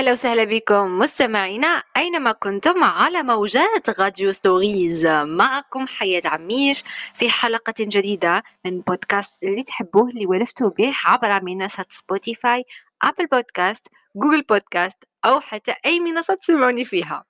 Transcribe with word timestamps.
أهلا 0.00 0.12
وسهلا 0.12 0.44
بكم 0.44 0.98
مستمعينا 0.98 1.82
أينما 1.96 2.32
كنتم 2.32 2.84
على 2.84 3.22
موجات 3.22 4.00
Radio 4.00 4.32
Stories. 4.32 5.06
معكم 5.06 5.86
حياة 5.86 6.22
عميش 6.24 6.82
في 7.14 7.30
حلقة 7.30 7.74
جديدة 7.80 8.42
من 8.64 8.80
بودكاست 8.80 9.32
اللي 9.42 9.62
تحبوه 9.62 10.08
اللي 10.08 10.26
ولفتوا 10.26 10.70
به 10.70 10.92
عبر 11.04 11.44
منصة 11.44 11.84
Spotify 11.88 12.64
Apple 13.02 13.26
Podcast 13.26 13.86
Google 14.16 14.42
Podcast 14.42 15.04
أو 15.24 15.40
حتى 15.40 15.74
أي 15.86 16.00
منصة 16.00 16.34
تسمعوني 16.34 16.84
فيها. 16.84 17.24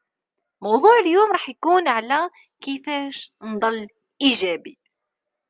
موضوع 0.62 0.98
اليوم 0.98 1.32
راح 1.32 1.48
يكون 1.48 1.88
على 1.88 2.30
كيفاش 2.60 3.32
نضل 3.42 3.86
إيجابي. 4.22 4.78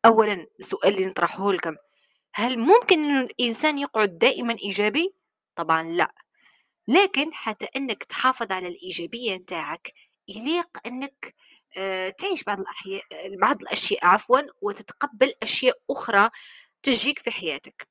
أولا 0.05 0.46
السؤال 0.59 0.95
اللي 0.95 1.07
نطرحه 1.07 1.52
لكم 1.52 1.77
هل 2.34 2.59
ممكن 2.59 3.05
أن 3.05 3.21
الإنسان 3.21 3.79
يقعد 3.79 4.18
دائما 4.18 4.57
إيجابي؟ 4.64 5.14
طبعا 5.57 5.82
لا. 5.82 6.14
لكن 6.91 7.34
حتى 7.34 7.66
إنك 7.77 8.05
تحافظ 8.05 8.52
على 8.52 8.69
الإيجابية 8.69 9.37
نتاعك 9.37 9.92
يليق 10.28 10.69
إنك 10.87 11.34
آه، 11.77 12.09
تعيش 12.09 12.45
بعض 12.45 12.60
الاحياء 12.60 13.02
بعض 13.41 13.62
الأشياء 13.62 14.06
عفوا 14.06 14.41
وتتقبل 14.62 15.34
أشياء 15.42 15.79
أخرى 15.91 16.30
تجيك 16.82 17.18
في 17.18 17.30
حياتك. 17.30 17.88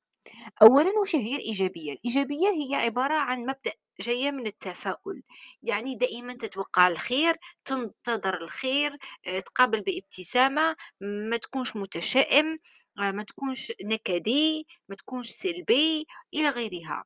اولا 0.61 0.91
وش 1.01 1.15
هي 1.15 1.35
الإيجابية؟ 1.35 1.93
الإيجابية 1.93 2.49
هي 2.49 2.75
عبارة 2.75 3.13
عن 3.13 3.39
مبدأ 3.41 3.73
جاية 4.01 4.31
من 4.31 4.47
التفاؤل 4.47 5.23
يعني 5.63 5.95
دائما 5.95 6.33
تتوقع 6.33 6.88
الخير 6.88 7.35
تنتظر 7.66 8.41
الخير 8.41 8.97
آه، 9.27 9.39
تقابل 9.39 9.81
بإبتسامة 9.81 10.75
ما 11.02 11.38
تكونش 11.38 11.75
متشائم 11.75 12.59
آه، 12.99 13.11
ما 13.11 13.23
تكونش 13.23 13.73
نكدي 13.85 14.67
ما 14.89 14.95
تكونش 14.95 15.29
سلبي 15.29 16.07
إلى 16.33 16.49
غيرها. 16.49 17.05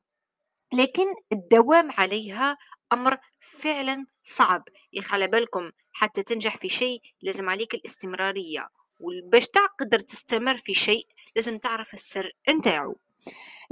لكن 0.74 1.04
الدوام 1.32 1.90
عليها 1.92 2.56
أمر 2.92 3.18
فعلا 3.40 4.06
صعب. 4.22 4.64
يا 4.92 5.02
على 5.10 5.26
بالكم 5.26 5.70
حتى 5.92 6.22
تنجح 6.22 6.56
في 6.56 6.68
شيء 6.68 7.00
لازم 7.22 7.48
عليك 7.48 7.74
الاستمرارية 7.74 8.68
وباش 9.00 9.48
تقدر 9.48 9.98
تستمر 9.98 10.56
في 10.56 10.74
شيء 10.74 11.06
لازم 11.36 11.58
تعرف 11.58 11.94
السر 11.94 12.32
نتاعو. 12.48 12.96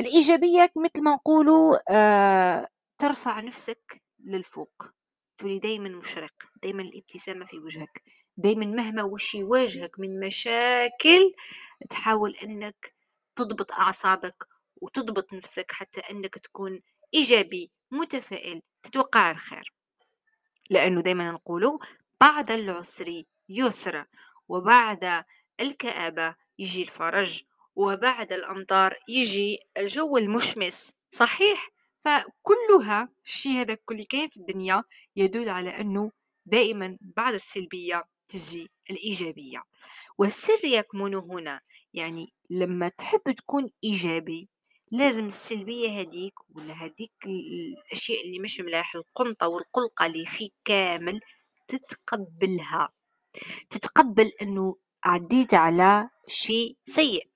الإيجابية 0.00 0.72
مثل 0.76 1.02
ما 1.04 1.14
نقولوا 1.14 1.78
آه 1.90 2.68
ترفع 2.98 3.40
نفسك 3.40 4.02
للفوق 4.24 4.82
تولي 5.38 5.58
دايما 5.58 5.88
مشرق 5.88 6.32
دايما 6.62 6.82
الابتسامة 6.82 7.44
في 7.44 7.58
وجهك 7.58 8.02
دايما 8.36 8.66
مهما 8.66 9.02
وش 9.02 9.34
يواجهك 9.34 9.98
من 9.98 10.20
مشاكل 10.20 11.32
تحاول 11.90 12.34
أنك 12.42 12.94
تضبط 13.36 13.72
أعصابك 13.72 14.46
وتضبط 14.82 15.32
نفسك 15.32 15.72
حتى 15.72 16.00
أنك 16.00 16.34
تكون 16.34 16.80
إيجابي 17.14 17.70
متفائل 17.90 18.62
تتوقع 18.82 19.30
الخير. 19.30 19.74
لأنه 20.70 21.00
دايما 21.00 21.30
نقوله 21.30 21.78
بعد 22.20 22.50
العسر 22.50 23.22
يسر 23.48 24.04
وبعد 24.48 25.24
الكآبة 25.60 26.34
يجي 26.58 26.82
الفرج 26.82 27.42
وبعد 27.76 28.32
الأمطار 28.32 28.94
يجي 29.08 29.58
الجو 29.76 30.16
المشمس. 30.16 30.90
صحيح؟ 31.10 31.70
فكلها 32.00 33.08
الشيء 33.24 33.52
هذا 33.60 33.74
كل 33.84 34.04
كان 34.04 34.28
في 34.28 34.36
الدنيا 34.36 34.82
يدل 35.16 35.48
على 35.48 35.70
أنه 35.80 36.12
دائما 36.46 36.98
بعد 37.00 37.34
السلبية 37.34 38.04
تجي 38.28 38.70
الإيجابية. 38.90 39.62
والسر 40.18 40.64
يكمن 40.64 41.14
هنا 41.14 41.60
يعني 41.94 42.32
لما 42.50 42.88
تحب 42.88 43.30
تكون 43.36 43.70
إيجابي 43.84 44.48
لازم 44.92 45.26
السلبية 45.26 46.00
هديك 46.00 46.34
ولا 46.54 46.86
هديك 46.86 47.12
الأشياء 47.26 48.26
اللي 48.26 48.38
مش 48.38 48.60
ملاح 48.60 48.94
القنطة 48.94 49.48
والقلقة 49.48 50.06
اللي 50.06 50.26
فيك 50.26 50.52
كامل 50.64 51.20
تتقبلها. 51.68 52.88
تتقبل 53.70 54.32
أنه 54.42 54.76
عديت 55.04 55.54
على 55.54 56.08
شيء 56.28 56.76
سيء. 56.86 57.28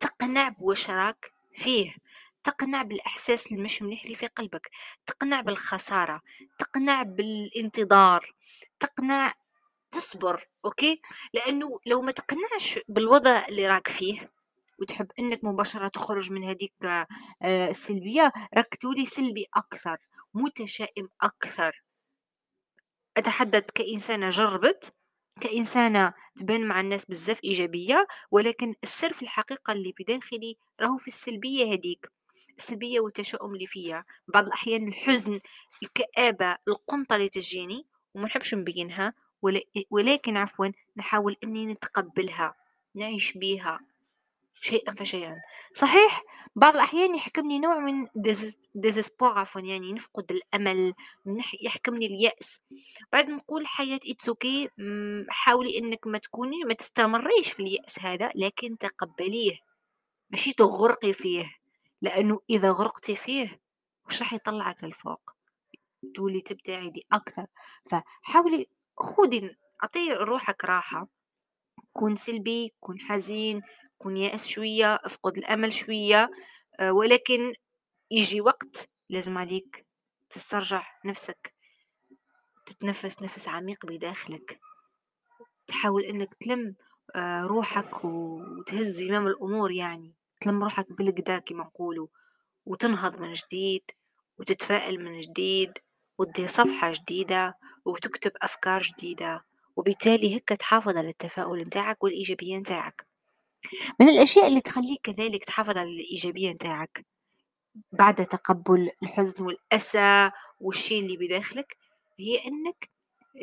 تقنع 0.00 0.48
بواش 0.48 0.90
راك 0.90 1.32
فيه. 1.54 1.94
تقنع 2.44 2.82
بالإحساس 2.82 3.52
المش 3.52 3.82
مليح 3.82 4.02
اللي 4.02 4.14
في 4.14 4.26
قلبك. 4.26 4.70
تقنع 5.06 5.40
بالخسارة. 5.40 6.22
تقنع 6.58 7.02
بالانتظار. 7.02 8.34
تقنع 8.80 9.34
تصبر 9.90 10.48
OK؟ 10.64 11.00
لأنه 11.34 11.80
لو 11.86 12.00
ما 12.02 12.12
تقنعش 12.12 12.80
بالوضع 12.88 13.46
اللي 13.48 13.66
راك 13.66 13.88
فيه 13.88 14.30
وتحب 14.82 15.06
إنك 15.18 15.44
مباشرة 15.44 15.88
تخرج 15.88 16.32
من 16.32 16.44
هذيك 16.44 16.72
آه، 16.84 17.06
السلبية 17.42 18.32
راك 18.56 18.74
تولي 18.74 19.06
سلبي 19.06 19.46
أكثر 19.54 19.96
متشائم 20.34 21.08
أكثر. 21.22 21.82
أتحدث 23.16 23.64
كإنسانة 23.74 24.28
جربت 24.28 24.94
كإنسانة 25.40 26.12
تبان 26.36 26.66
مع 26.66 26.80
الناس 26.80 27.04
بزاف 27.04 27.44
إيجابية 27.44 28.06
ولكن 28.30 28.74
السر 28.82 29.12
في 29.12 29.22
الحقيقة 29.22 29.72
اللي 29.72 29.94
بداخلي 30.00 30.56
راهو 30.80 30.96
في 30.96 31.08
السلبية 31.08 31.72
هذيك 31.74 32.08
السلبية 32.58 33.00
والتشاؤم 33.00 33.54
اللي 33.54 33.66
فيها 33.66 34.04
بعض 34.28 34.46
الأحيان 34.46 34.88
الحزن 34.88 35.38
الكآبة 35.82 36.56
القنطة 36.68 37.16
اللي 37.16 37.28
تجيني 37.28 37.86
وما 38.14 38.26
نحبش 38.26 38.54
نبينها 38.54 39.14
ولكن 39.90 40.36
عفوا 40.36 40.66
نحاول 40.96 41.36
إني 41.44 41.66
نتقبلها 41.66 42.54
نعيش 42.94 43.32
بيها. 43.32 43.80
شيئا 44.62 44.94
فشيئا 44.94 45.36
صحيح 45.74 46.22
بعض 46.56 46.74
الأحيان 46.74 47.14
يحكمني 47.14 47.58
نوع 47.58 47.78
من 47.78 48.06
ديزسبور 48.74 49.38
عفوا 49.38 49.60
يعني 49.60 49.92
نفقد 49.92 50.32
الأمل 50.32 50.94
يحكمني 51.62 52.06
اليأس. 52.06 52.60
بعد 53.12 53.30
نقول 53.30 53.66
حياة 53.66 54.00
إتسوكي 54.10 54.68
حاولي 55.28 55.78
إنك 55.78 56.06
ما 56.06 56.18
تكوني 56.18 56.64
ما 56.64 56.74
تستمريش 56.74 57.52
في 57.52 57.62
اليأس 57.62 57.98
هذا 57.98 58.30
لكن 58.34 58.78
تقبليه. 58.78 59.58
ماشي 60.30 60.52
تغرقي 60.52 61.12
فيه 61.12 61.54
لأنه 62.02 62.40
إذا 62.50 62.70
غرقتي 62.70 63.16
فيه 63.16 63.60
وش 64.06 64.22
راح 64.22 64.32
يطلعك 64.32 64.84
للفوق؟ 64.84 65.30
تولي 66.14 66.40
تبتعدي 66.40 67.06
أكثر. 67.12 67.46
فحاولي 67.90 68.66
خذي 68.96 69.56
أعطي 69.82 70.12
روحك 70.12 70.64
راحة. 70.64 71.08
كون 71.92 72.16
سلبي 72.16 72.72
كون 72.80 73.00
حزين 73.00 73.62
كون 74.02 74.16
يائس 74.16 74.46
شوية 74.46 74.94
أفقد 74.94 75.38
الأمل 75.38 75.72
شوية 75.72 76.30
آه، 76.80 76.92
ولكن 76.92 77.52
يجي 78.10 78.40
وقت 78.40 78.90
لازم 79.10 79.38
عليك 79.38 79.86
تسترجع 80.30 80.86
نفسك 81.04 81.54
تتنفس 82.66 83.22
نفس 83.22 83.48
عميق 83.48 83.86
بداخلك. 83.86 84.60
تحاول 85.66 86.04
إنك 86.04 86.34
تلم 86.34 86.74
آه، 87.16 87.42
روحك 87.42 88.04
وتهز 88.04 88.86
زمام 88.86 89.26
الأمور 89.26 89.70
يعني. 89.72 90.14
تلم 90.40 90.62
روحك 90.64 90.92
بالقدا 90.92 91.38
كما 91.38 91.64
نقولوا 91.64 92.06
وتنهض 92.66 93.20
من 93.20 93.32
جديد 93.32 93.82
وتتفائل 94.38 95.04
من 95.04 95.20
جديد 95.20 95.72
وتدي 96.18 96.48
صفحة 96.48 96.92
جديدة 96.92 97.58
وتكتب 97.84 98.32
أفكار 98.42 98.82
جديدة 98.82 99.44
وبالتالي 99.76 100.36
هكا 100.38 100.54
تحافظ 100.54 100.96
على 100.96 101.08
التفاؤل 101.08 101.60
نتاعك 101.60 102.04
والإيجابية 102.04 102.56
نتاعك. 102.58 103.11
من 104.00 104.08
الأشياء 104.08 104.48
اللي 104.48 104.60
تخليك 104.60 105.00
كذلك 105.02 105.44
تحافظ 105.44 105.78
على 105.78 105.88
الإيجابية 105.88 106.50
نتاعك. 106.50 107.06
بعد 107.92 108.14
تقبل 108.14 108.90
الحزن 109.02 109.44
والأسى 109.44 110.30
والشيء 110.60 111.02
اللي 111.02 111.16
بداخلك 111.16 111.76
هي 112.20 112.36
أنك 112.46 112.90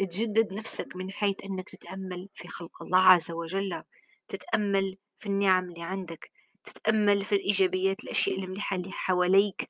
تجدد 0.09 0.53
نفسك 0.53 0.95
من 0.95 1.11
حيث 1.11 1.35
أنك 1.45 1.69
تتأمل 1.69 2.29
في 2.33 2.47
خلق 2.47 2.83
الله 2.83 2.99
عز 2.99 3.31
وجل 3.31 3.83
تتأمل 4.27 4.97
في 5.15 5.25
النعم 5.25 5.69
اللي 5.69 5.83
عندك 5.83 6.31
تتأمل 6.63 7.21
في 7.21 7.35
الإيجابيات 7.35 8.03
الأشياء 8.03 8.39
المليحة 8.39 8.75
اللي 8.75 8.91
حواليك 8.91 9.69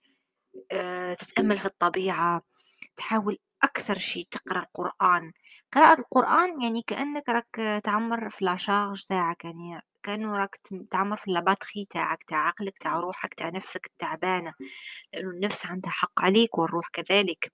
آه، 0.72 1.14
تتأمل 1.14 1.58
في 1.58 1.66
الطبيعة. 1.66 2.42
تحاول 2.96 3.38
أكثر 3.64 3.98
شيء 3.98 4.28
تقرأ 4.32 4.66
قرآن. 4.74 5.34
قراءة 5.72 6.00
القرآن 6.00 6.62
يعني 6.62 6.82
كأنك 6.88 7.30
راك 7.30 7.82
تعمر 7.84 8.30
في 8.30 8.46
لاشارج 8.46 9.04
تاعك 9.06 9.46
يعني 9.46 9.82
كأنه 10.04 10.38
راك 10.38 10.56
تعمر 10.92 11.16
في 11.16 11.32
لاباتخي 11.32 11.86
تاعك 11.86 12.24
تاع 12.24 12.48
عقلك 12.48 12.78
تاع 12.78 13.00
روحك 13.00 13.34
تاع 13.34 13.50
نفسك 13.50 13.86
التعبانة 13.86 14.54
لأنه 15.14 15.30
النفس 15.30 15.66
عندها 15.66 15.92
حق 15.92 16.22
عليك 16.22 16.58
والروح 16.58 16.88
كذلك 16.94 17.52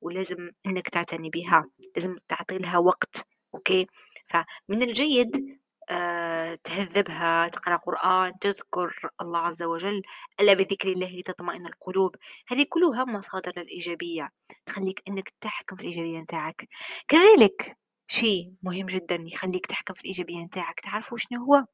ولازم 0.00 0.50
إنك 0.66 0.88
تعتني 0.88 1.30
بها 1.30 1.70
لازم 1.96 2.16
تعطي 2.28 2.58
لها 2.58 2.78
وقت 2.78 3.26
أوكي؟ 3.54 3.86
فمن 4.26 4.82
الجيد 4.82 5.58
آه، 5.90 6.54
تهذبها 6.64 7.48
تقرأ 7.48 7.76
قرآن 7.76 8.38
تذكر 8.38 9.10
الله 9.20 9.38
عز 9.38 9.62
وجل 9.62 10.02
ألا 10.40 10.52
بذكر 10.54 10.88
الله 10.88 11.20
تطمئن 11.20 11.66
القلوب. 11.66 12.16
هذه 12.48 12.66
كلها 12.68 13.04
مصادر 13.04 13.52
للإيجابية 13.56 14.30
تخليك 14.66 15.02
أنك 15.08 15.32
تحكم 15.40 15.76
في 15.76 15.82
الإيجابية 15.82 16.20
نتاعك. 16.20 16.68
كذلك 17.08 17.78
شيء 18.08 18.52
مهم 18.62 18.86
جدا 18.86 19.14
يخليك 19.26 19.66
تحكم 19.66 19.94
في 19.94 20.00
الإيجابية 20.00 20.38
نتاعك 20.38 20.80
تعرفوا 20.80 21.18
شنو 21.18 21.44
هو؟ 21.44 21.64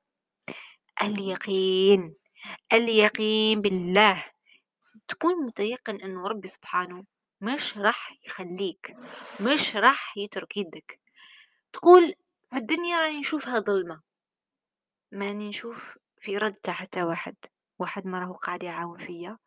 اليقين 1.02 2.14
اليقين 2.73 3.61
بالله. 3.61 4.25
تكون 5.08 5.44
متيقن 5.46 6.00
أنه 6.00 6.29
ربي 6.29 6.49
سبحانه 6.49 7.05
مش 7.41 7.79
راح 7.79 8.12
يخليك 8.26 8.96
مش 9.41 9.76
راح 9.76 10.17
يترك 10.17 10.56
يدك. 10.56 11.00
تقول 11.73 12.14
في 12.50 12.56
الدنيا 12.56 12.99
راني 13.00 13.20
نشوفها 13.20 13.58
ظلمة 13.58 14.02
ماني 15.12 15.49
نشوف 15.49 15.99
في 16.19 16.38
رد 16.38 16.70
حتى 16.70 17.02
واحد. 17.02 17.37
واحد 17.79 18.06
ما 18.06 18.19
راهو 18.19 18.32
قاعد 18.32 18.62
يعاون 18.62 18.99
فيا 18.99 19.38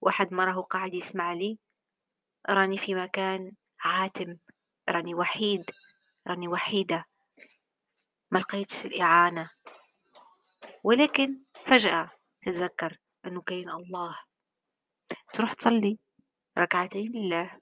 واحد 0.00 0.34
ما 0.34 0.44
راهو 0.44 0.62
قاعد 0.62 0.94
يسمع 0.94 1.32
لي. 1.32 1.58
راني 2.48 2.78
في 2.78 2.94
مكان 2.94 3.52
عاتم 3.80 4.36
راني 4.88 5.14
وحيد 5.14 5.70
راني 6.28 6.48
وحيدة. 6.48 7.04
ما 8.30 8.38
لقيتش 8.38 8.86
الإعانة. 8.86 9.50
ولكن 10.82 11.40
فجأة 11.66 12.10
تتذكر 12.40 12.98
أنه 13.26 13.40
كاين 13.40 13.70
الله. 13.70 14.18
تروح 15.32 15.52
تصلي 15.52 15.98
ركعتين 16.58 17.12
لله 17.12 17.60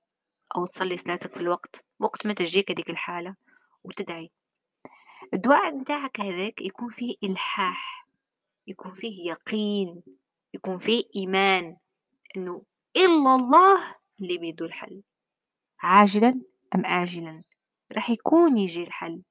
أو 0.57 0.67
تصلي 0.67 0.97
صلاتك 0.97 1.35
في 1.35 1.41
الوقت 1.41 1.85
وقت 2.01 2.27
ما 2.27 2.33
تجيك 2.33 2.71
هذيك 2.71 2.91
الحالة 2.91 3.37
وتدعي. 3.85 4.31
الدعاء 5.35 5.77
نتاعك 5.77 6.21
هذاك 6.21 6.61
يكون 6.61 6.89
فيه 6.91 7.15
إلحاح 7.25 8.07
يكون 8.67 8.93
فيه 8.93 9.31
يقين 9.31 10.03
يكون 10.55 10.79
فيه 10.79 11.05
إيمان 11.17 11.77
إنه 12.37 12.63
إلا 12.97 13.35
الله 13.35 13.97
اللي 14.21 14.39
بيدو 14.39 14.65
الحل. 14.65 15.03
عاجلا 15.83 16.41
أم 16.75 16.87
آجلا؟ 16.87 17.43
راح 17.93 18.11
يكون 18.11 18.59
يجي 18.59 18.83
الحل 18.83 19.23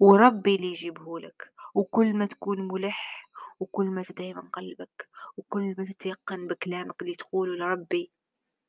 وربي 0.00 0.54
اللي 0.54 0.66
يجيبه 0.66 1.18
لك 1.20 1.52
وكل 1.74 2.14
ما 2.16 2.26
تكون 2.26 2.68
ملح 2.72 3.29
وكل 3.60 3.86
ما 3.86 4.02
تدعي 4.02 4.34
من 4.34 4.48
قلبك 4.48 5.08
وكل 5.36 5.74
ما 5.78 5.84
تتيقن 5.84 6.46
بكلامك 6.46 7.02
اللي 7.02 7.14
تقوله 7.14 7.56
لربي 7.56 8.12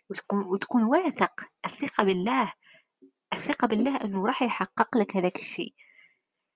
وتكون, 0.09 0.45
وتكون 0.45 0.83
واثق 0.83 1.41
الثقة 1.65 2.03
بالله 2.03 2.53
الثقة 3.33 3.67
بالله 3.67 4.01
أنه 4.01 4.27
راح 4.27 4.41
يحقق 4.41 4.97
لك 4.97 5.17
هذاك 5.17 5.39
الشيء. 5.39 5.75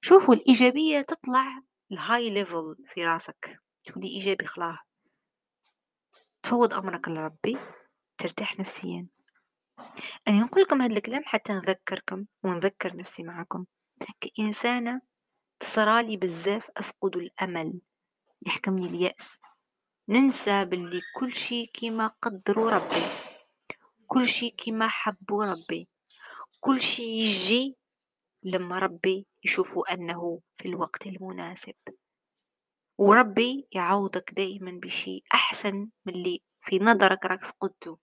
شوفوا 0.01 0.33
الإيجابية 0.33 1.01
تطلع 1.01 1.61
ال 1.91 2.29
high 2.29 2.50
level 2.50 2.75
في 2.87 3.03
راسك. 3.05 3.59
تولي 3.85 4.07
إيجابي 4.07 4.45
خلاص 4.45 4.79
تفوض 6.43 6.73
أمرك 6.73 7.09
لربي 7.09 7.57
ترتاح 8.17 8.59
نفسيا. 8.59 9.07
أنا 10.27 10.39
نقول 10.39 10.61
لكم 10.61 10.81
هذا 10.81 10.97
الكلام 10.97 11.23
حتى 11.25 11.53
نذكركم 11.53 12.25
ونذكر 12.43 12.95
نفسي 12.95 13.23
معكم. 13.23 13.65
كإنسانة 14.21 15.01
تصرالي 15.59 16.17
بزاف 16.17 16.69
أفقد 16.77 17.15
الأمل. 17.17 17.81
يحكمني 18.45 18.85
اليأس. 18.85 19.39
ننسى 20.09 20.65
باللي 20.65 21.01
كل 21.15 21.31
شي 21.35 21.65
كما 21.65 22.07
قدروا 22.07 22.71
ربي. 22.71 23.05
كل 24.07 24.27
شي 24.27 24.49
كما 24.49 24.87
حبوا 24.87 25.45
ربي. 25.45 25.87
كل 26.59 26.81
شي 26.81 27.03
يجي 27.03 27.75
لما 28.43 28.79
ربي 28.79 29.27
يشوفوا 29.43 29.93
أنه 29.93 30.41
في 30.57 30.67
الوقت 30.67 31.07
المناسب. 31.07 31.73
وربي 32.97 33.67
يعوضك 33.71 34.33
دائما 34.33 34.71
بشيء 34.71 35.23
أحسن 35.33 35.89
من 36.05 36.13
اللي 36.15 36.39
في 36.61 36.79
نظرك 36.79 37.25
راك 37.25 37.43
فقدته 37.43 37.97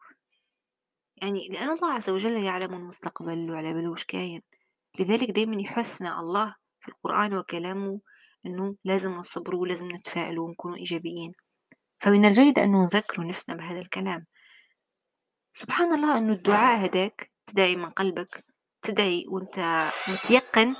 يعني 1.17 1.49
لأن 1.49 1.71
الله 1.71 1.93
عز 1.93 2.11
وجل 2.11 2.43
يعلم 2.45 2.75
المستقبل 2.75 3.51
وعلى 3.51 3.75
باله 3.75 3.91
وش 3.91 4.05
كاين. 4.05 4.43
لذلك 5.01 5.31
دايما 5.31 5.63
يحثنا 5.63 6.21
الله 6.21 6.55
في 6.81 6.89
القرآن 6.89 7.35
وكلامه 7.37 8.01
أنه 8.47 8.77
لازم 8.85 9.13
نصبروا 9.13 9.61
ولازم 9.61 9.87
نتفائلوا 9.87 10.49
ونكونوا 10.49 10.77
إيجابيين. 10.77 11.33
فمن 11.99 12.25
الجيد 12.25 12.59
أن 12.59 12.73
نذكر 12.73 13.27
نفسنا 13.27 13.57
بهذا 13.57 13.79
الكلام. 13.79 14.27
سبحان 15.53 15.93
الله 15.93 16.19
أنه 16.19 16.33
الدعاء 16.33 16.85
هداك 16.85 17.33
تدعي 17.47 17.77
من 17.77 17.91
قلبك 17.91 18.45
تدعي 18.83 19.25
وأنت 19.29 19.91
متيقن 20.09 20.75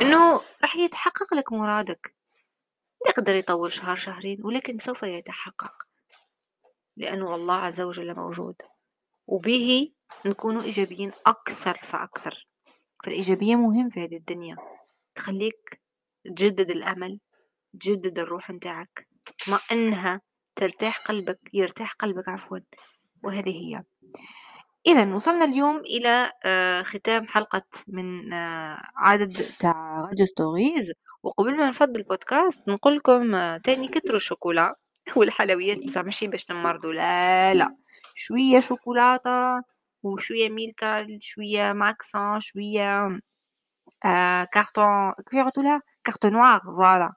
أنه 0.00 0.40
راح 0.62 0.76
يتحقق 0.76 1.34
لك 1.34 1.52
مرادك. 1.52 2.16
يقدر 3.08 3.34
يطول 3.34 3.72
شهر 3.72 3.94
شهرين 3.94 4.38
ولكن 4.44 4.78
سوف 4.78 5.02
يتحقق. 5.02 5.72
لأنه 6.96 7.34
الله 7.34 7.54
عز 7.54 7.80
وجل 7.80 8.14
موجود. 8.14 8.62
وبه 9.26 9.92
نكون 10.26 10.60
إيجابيين 10.60 11.12
أكثر 11.26 11.78
فأكثر. 11.82 12.48
فالإيجابية 13.04 13.56
مهم 13.56 13.88
في 13.88 14.04
هذه 14.04 14.16
الدنيا. 14.16 14.56
تخليك 15.14 15.80
تجدد 16.24 16.70
الأمل 16.70 17.20
تجدد 17.80 18.18
الروح 18.18 18.50
نتاعك 18.50 19.08
تطمئنها 19.24 20.20
ترتاح 20.56 20.98
قلبك 20.98 21.38
يرتاح 21.54 21.92
قلبك 21.92 22.28
عفوا. 22.28 22.58
وهذه 23.24 23.50
هي. 23.50 23.82
إذا 24.86 25.14
وصلنا 25.14 25.44
اليوم 25.44 25.76
إلى 25.76 26.32
آه، 26.44 26.82
ختام 26.82 27.26
حلقة 27.26 27.62
من 27.88 28.32
آه، 28.32 28.82
عدد 28.96 29.46
تاع 29.58 30.00
Radio 30.00 30.26
Stories 30.26 30.92
وقبل 31.22 31.56
ما 31.56 31.68
نفض 31.68 31.96
البودكاست 31.96 32.60
نقول 32.68 32.96
لكم 32.96 33.34
آه، 33.34 33.56
تاني 33.58 33.88
كتروا 33.88 34.16
الشوكولا. 34.16 34.74
والحلويات 35.16 35.78
بس 35.86 35.96
ماشي 35.96 36.26
باش 36.26 36.44
تمرضوا. 36.44 36.92
لا 36.92 37.54
لا. 37.54 37.76
شوية 38.14 38.60
شوكولاتة 38.60 39.62
وشوية 40.02 40.48
Milka 40.48 41.06
شوية 41.20 41.72
Maxon 41.72 42.40
شوية 42.40 43.20
آه 44.04 44.44
كارتون 44.44 45.12
كيف 45.12 45.34
يقولوا 45.34 45.80
Carte 46.04 46.32
Noire 46.32 46.60
voilà. 46.60 47.12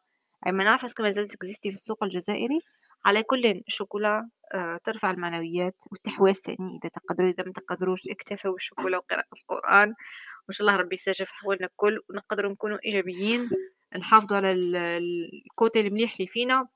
ما 0.45 0.63
نعرف 0.63 0.83
est-ce 0.83 0.97
que 0.97 1.03
مازالت 1.03 1.31
ت 1.31 1.37
existe 1.37 1.69
في 1.71 1.75
السوق 1.75 2.03
الجزائري. 2.03 2.59
على 3.05 3.23
كل 3.23 3.45
الشوكولا 3.67 4.29
آه 4.53 4.79
ترفع 4.83 5.11
المعنويات 5.11 5.83
والتحواس 5.91 6.41
تاني 6.41 6.79
إذا 6.83 6.89
تقدروا 6.89 7.29
إذا 7.29 7.43
ما 7.43 7.51
تقدروش 7.51 8.07
اكتفوا 8.07 8.51
بالشوكولا 8.51 8.97
وقراءة 8.97 9.27
القرآن. 9.41 9.87
وإن 9.87 10.51
شاء 10.51 10.67
الله 10.67 10.79
ربي 10.79 10.95
يستجب 10.95 11.25
في 11.25 11.33
أحوالنا 11.33 11.67
الكل. 11.67 11.99
ونقدروا 12.09 12.51
نكونوا 12.51 12.77
إيجابيين 12.85 13.49
نحافظوا 13.97 14.37
على 14.37 14.51
ال 14.51 14.79
côté 14.79 15.87
المليح 15.87 16.13
اللي 16.13 16.27
فينا. 16.27 16.67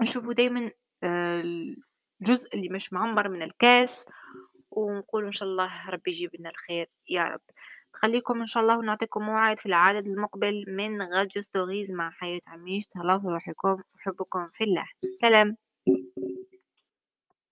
نشوفوا 0.00 0.32
دايما 0.32 0.70
آه 1.02 1.42
الجزء 2.20 2.54
اللي 2.54 2.68
مش 2.68 2.92
معمر 2.92 3.28
من 3.28 3.42
الكاس. 3.42 4.04
ونقول 4.70 5.24
إن 5.24 5.32
شاء 5.32 5.48
الله 5.48 5.90
ربي 5.90 6.10
يجيب 6.10 6.30
لنا 6.38 6.50
الخير 6.50 6.86
يا 7.08 7.24
رب. 7.24 7.40
خليكم 7.92 8.40
إن 8.40 8.46
شاء 8.46 8.62
الله 8.62 8.78
ونعطيكم 8.78 9.22
موعد 9.22 9.58
في 9.58 9.66
العدد 9.66 10.06
المقبل 10.06 10.64
من 10.68 11.02
Radio 11.02 11.42
Stories 11.42 11.92
مع 11.92 12.10
حياة 12.10 12.40
عميش. 12.46 12.86
تهلاو 12.86 13.20
في 13.20 13.26
روحكم 13.26 13.82
أحبكم 14.00 14.48
في 14.52 14.64
الله. 14.64 14.84
سلام. 15.20 15.56